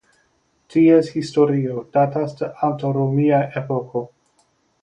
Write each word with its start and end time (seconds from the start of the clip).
Ties 0.75 1.11
historio 1.19 1.83
datas 1.97 2.35
de 2.41 2.51
antaŭromia 2.71 3.45
epoko. 3.63 4.07